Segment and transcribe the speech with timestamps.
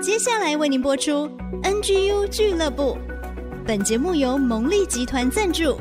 [0.00, 1.28] 接下来为您播出
[1.64, 2.96] NGU 俱乐部。
[3.66, 5.80] 本节目由蒙利集团赞助。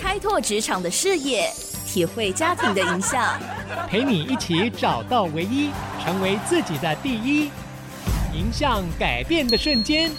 [0.00, 1.52] 开拓职场的视野，
[1.86, 3.38] 体会家庭的影响，
[3.86, 5.68] 陪你一起找到唯一，
[6.02, 7.50] 成为自己的第一，
[8.34, 10.10] 迎向改变的瞬间。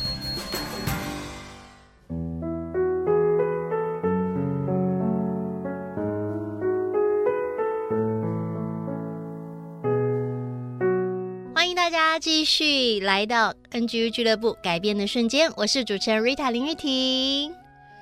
[12.21, 17.53] 继续来到 NGU 俱乐部，改变的瞬间，我是主持人 Rita 林玉婷。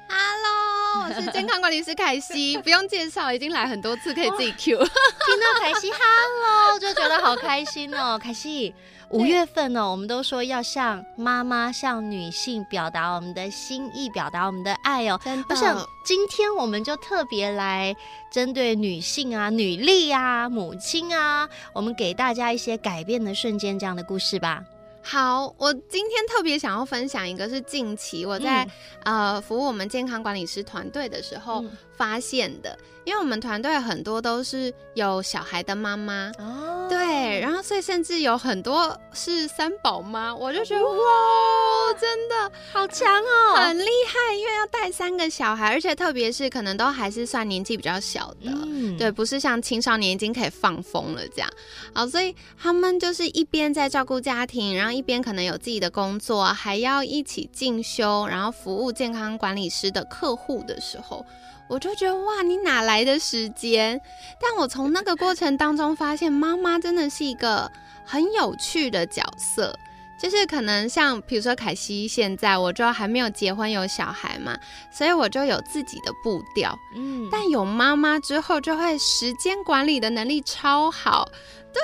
[0.08, 4.78] Hello， 我是健康管理师凯西，不用介绍，已经来很多次，可以自己 Q。
[4.78, 6.91] 听到凯西 Hello，就
[7.22, 8.74] 好开心哦， 凯西。
[9.10, 15.20] 五月份呢、哦，我们都说要向妈妈、向女性表达我们的心意，表达我们的爱哦。
[15.22, 17.94] 真的，我想今天我们就特别来
[18.32, 24.64] 针对女性啊、女力啊、母亲啊，我们给大家一些改变的瞬间这样的故事吧。
[25.04, 28.64] 好，我今天特别想要分享一个，是近期我在、
[29.04, 31.64] 嗯、呃服务我们健康管理师团队的时候
[31.96, 32.70] 发现的。
[32.70, 51.50] 嗯因为我们团队很多都是有小孩的妈妈哦，对，然后所以甚至有很多是三宝妈，我就觉得哇，哇，真的好强哦，很厉害，因为要带三个小孩，而且特别是可能都还是算年纪比较小的，嗯，对，不是像青少年已经可以放风了这样，
[51.96, 61.26] 好，所以他们就是一边在照顾家庭，然后一边可能有自己的工作，还要一起进修，然后服务健康管理师的客户的时候。
[61.68, 64.02] 我就觉得哇，你哪来的时间？
[64.42, 67.72] 但我从那个过程当中发现，妈妈真的是一个
[68.04, 69.74] 很有趣的角色。
[70.22, 74.56] 就是可能像比如说凯西现在，我就还没有结婚有小孩嘛，
[74.94, 76.78] 所以我就有自己的步调。
[76.96, 81.28] 嗯，但有妈妈之后，就会时间管理的能力超好。
[81.74, 81.82] 对，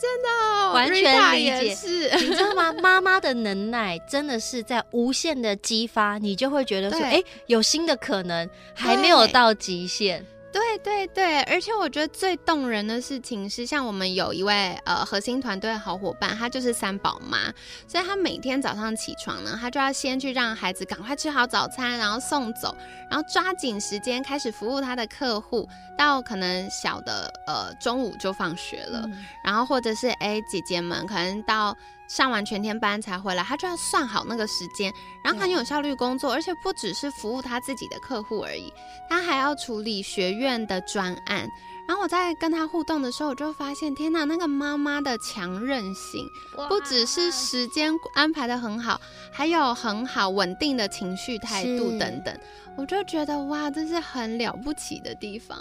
[0.00, 1.74] 真的完全理解。
[1.74, 2.72] 是，你知道吗？
[2.82, 10.24] 妈妈的能耐真的是在无限的激发，你就会觉得说，哎，有新的可能，还没有到极限。
[10.52, 17.52] 对对对，而且我觉得最动人的事情是，像我们有一位呃核心团队的好伙伴，她就是三宝妈，
[17.88, 22.76] 所以她每天早上起床呢，她就要先去让孩子赶快吃好早餐，然后送走，
[23.10, 31.74] 然后抓紧时间开始服务她的客户，到可能小的呃中午就放学了，嗯、然后或者是哎姐姐们可能到。
[32.14, 34.92] 上完全天班才回来，他就要算好那个时间，
[35.24, 38.70] 然后很有效率工作，而且不只是服务他自己的客户而已，
[39.08, 41.48] 他还要处理学院的专案。
[41.88, 46.28] 然后我在跟他互动的时候，我就发现，天哪，那个妈妈的强韧性，
[46.68, 49.00] 不只是时间安排的很好，
[49.32, 52.38] 还有很好稳定的情绪态度等等，
[52.76, 55.58] 我就觉得哇，这是很了不起的地方。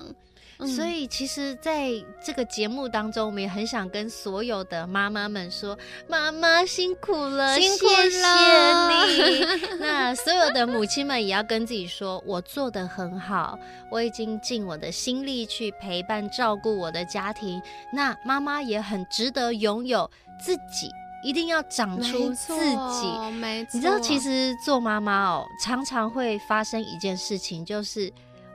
[0.68, 1.92] 所以，其实，在
[2.24, 5.78] 这个节目当中，我们也很想跟所有的妈妈们说
[6.08, 9.78] ：“妈妈辛苦了，辛苦了，谢谢你。
[9.82, 13.58] ”那所有的母亲们也要跟自己说：“我做的很好，
[13.90, 17.60] 我已经尽我的心力去陪伴、照顾我的家庭。
[17.92, 20.92] 那妈妈也很值得拥有自己，
[21.24, 23.32] 一定要长出自己。
[23.40, 28.14] 没错，你知道，其实做妈妈哦，常常会发生一件事情，就是。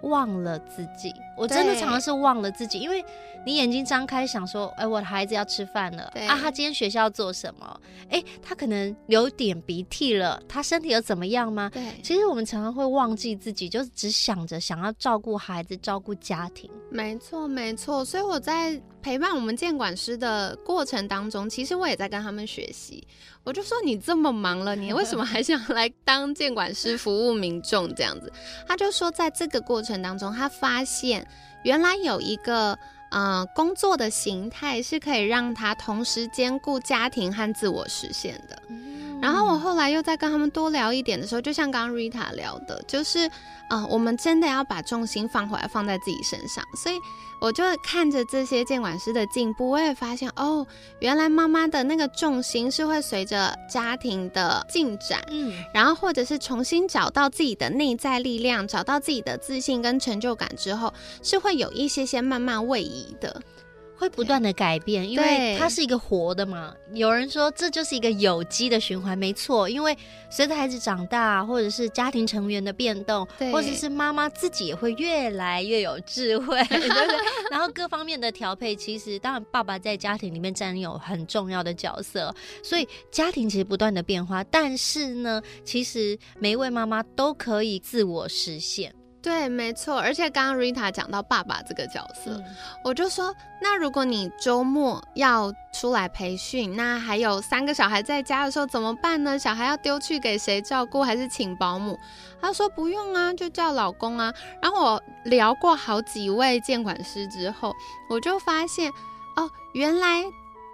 [0.08, 3.04] 忘了自己，我真的常常是忘了自己，因为
[3.44, 7.80] 你眼睛张开想说，哎，我的孩子要吃饭了啊，他今天学校做什么？
[8.10, 11.70] 哎，他可能流点鼻涕了，他身体又怎么样吗？
[11.72, 16.70] 对，其实我们常常会忘记自己，就是只想着想要照顾孩子、照顾家庭。
[16.90, 18.04] 没错，没错。
[18.04, 23.06] 所以我在陪伴我们监管师的过程当中，其实我也在跟他们学习。
[23.46, 28.30] 我就说，你这么忙了，你为什么还想来当监管师服务民众这样子？
[28.66, 31.24] 他就说，在这个过程当中，他发现
[31.62, 32.76] 原来有一个
[33.12, 38.60] 呃工作的形态是可以让他同时兼顾家庭和自我实现的。
[39.20, 43.28] 然后我后来又在跟他们多聊一点的时候，就像刚刚 Rita 聊的，就是，
[43.68, 46.64] 啊、我们真的要把重心放回来，放在自己身上。
[46.76, 46.96] 所以
[47.40, 50.66] 我就看着这些监管师的进步，我也发现，哦，
[51.00, 60.92] 原来妈妈的那个重心是会随着家庭的进展，嗯，然后或者是重新找到自己的内在力量，找到自己的自信跟成就感之后，
[61.22, 63.42] 是会有一些些慢慢位移的。
[63.98, 66.74] 会不断的改变，因为它是一个活的嘛。
[66.92, 69.68] 有人说这就是一个有机的循环，没错。
[69.68, 69.96] 因为
[70.30, 77.16] 随着孩子长大，或者是家庭成员的变动，或者是妈妈自己也会越来越有智慧， 对不对？
[77.50, 82.34] 然后各方面的调配，其实当然爸爸在家庭里面占有很重要的角色。
[82.62, 88.94] 所以家庭其实不断的变化，但是呢，其实每一位妈妈都可以自我实现。
[89.22, 89.98] 对，没错。
[89.98, 92.44] 而且刚刚 Rita 讲到爸爸这个角色，嗯、
[92.84, 99.36] 我就说，那如果你周末要出来培训，那还有三个小孩在家的时候怎么办呢？
[99.36, 101.98] 小孩要丢去给谁照顾，还是请保姆？
[102.40, 104.32] 他说不用啊，就叫老公啊。
[104.62, 107.74] 然后我聊过好几位监管师之后，
[108.08, 108.92] 我就发现，
[109.36, 110.24] 哦，原来。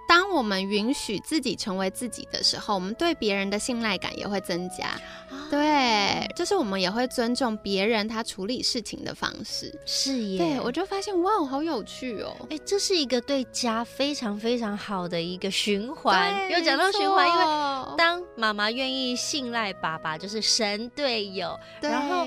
[0.08, 4.86] 当我们允许自己成为自己的时候，我们对别人的信赖感也会增加。
[5.30, 9.72] 啊、对，就是我们也会尊重别人他处理事情的方式。
[9.86, 12.36] 是耶，对，我就发现哇，好有趣哦！
[12.50, 16.34] 哎，这是一个对家非常非常好的一个循环。
[16.48, 22.26] 对有讲到循环，因为当妈妈愿意信赖爸爸，就是神队友，然后。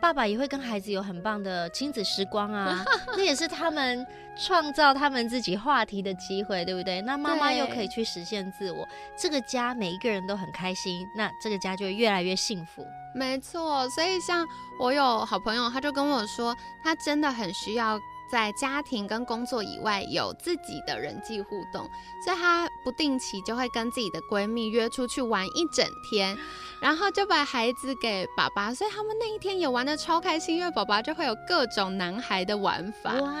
[0.00, 2.84] 爸爸也会跟孩子有很棒的亲子时光啊，
[3.16, 4.06] 那也是他们
[4.36, 7.00] 创造他们自己话题的机会，对不对？
[7.02, 8.86] 那妈妈又可以去实现自我，
[9.16, 12.86] 这个家每一个人都很开心，那这个家就会越来越幸福。
[13.14, 14.46] 没错，所以像
[14.78, 16.54] 我有好朋友，他就跟我说，
[16.84, 17.98] 他真的很需要。
[18.30, 21.88] 在家庭跟工作以外有自己的人际互动，
[22.24, 26.36] 所以她不定期就会跟自己的闺蜜约出去玩一整天，
[26.80, 33.14] 然后就把孩子给爸爸，所以他们那一天也玩的超开心，因为爸爸就会有各种男孩的玩法。
[33.14, 33.32] 哇，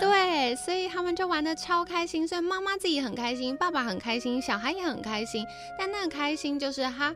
[0.00, 5.46] 对，所以他们就玩的超开心，所以妈妈自己很开心，爸爸很开心，小孩也很开心。
[5.78, 7.14] 但那个开心就是他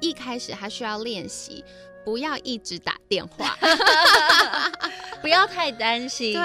[0.00, 1.64] 一开始他需要练习。
[2.04, 3.66] 不要一直打电话，不
[5.38, 6.32] 要太担心。
[6.32, 6.42] 对、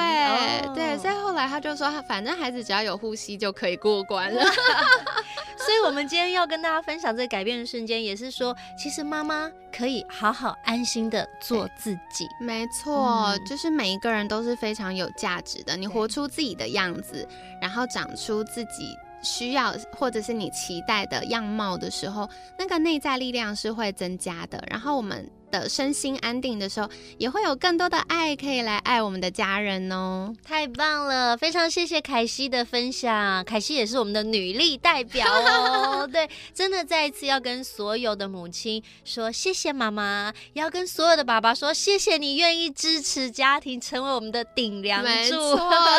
[0.67, 0.75] oh.
[0.75, 4.43] 对，所以后来他就说，反正孩子只要有呼吸就可以过关了。
[5.57, 12.27] 所以，我们今天要跟大家分享这个改变的瞬间，也是说，其实妈妈可以好好安心的做自己。
[12.39, 15.75] 没错，嗯、就是每一个人都是非常有价值的。
[15.77, 17.27] 你活出自己的样子，
[17.61, 18.95] 然后长出自己。
[19.25, 22.29] 需要或者是你期待的样貌的时候，
[22.59, 24.61] 那个内在力量是会增加的。
[24.69, 26.89] 然后我们的身心安定的时候，
[27.19, 30.33] 也会有更多的爱可以来爱我们的家人哦。
[30.43, 33.45] 太棒了，非常谢谢凯西的分享。
[33.45, 36.07] 凯西也是我们的女力代表哦。
[36.11, 45.37] 对，真的再一次要跟所有的母亲说谢谢妈妈，也要跟所有的爸爸说谢谢你愿意支持家庭，成为我们的顶梁柱。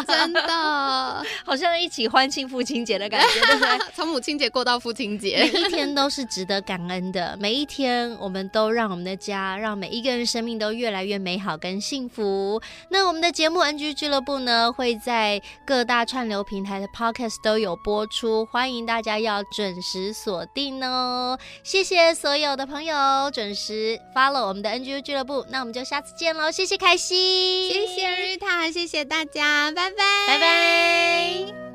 [0.09, 3.79] 真的， 好像一起欢庆父亲节的感觉，对 不对？
[3.95, 7.37] 从母亲节过到父亲节，每一天都是值得感恩的。
[7.39, 9.44] 每一天，我们都让我们的家。
[9.59, 12.61] 让每一个人生命都越来越美好跟幸福。
[12.89, 21.39] 那我们的节目 NG 俱乐部呢，会在各大串流平台的 Podcast 都有播出，欢迎大家要准时锁定哦。
[21.63, 26.51] 谢谢所有的朋友准时 follow 我们的 NG 俱乐部，那我们就下次见喽。
[26.51, 29.97] 谢谢凯西，谢谢 Rita，谢谢大家，拜拜，
[30.27, 31.74] 拜拜。